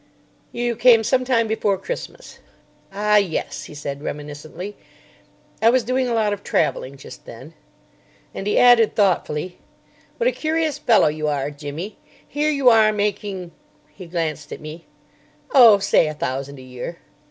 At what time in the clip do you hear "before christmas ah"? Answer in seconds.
1.47-3.17